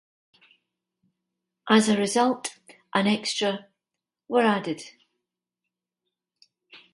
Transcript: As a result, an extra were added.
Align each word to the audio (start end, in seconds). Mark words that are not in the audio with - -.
As 1.69 1.87
a 1.87 1.95
result, 1.95 2.57
an 2.95 3.05
extra 3.05 3.67
were 4.27 4.41
added. 4.41 4.81